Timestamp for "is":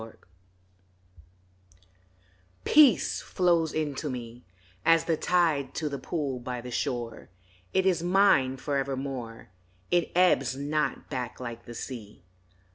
7.85-8.01